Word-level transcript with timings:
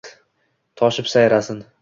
Toshib 0.83 1.13
sayrasin 1.13 1.63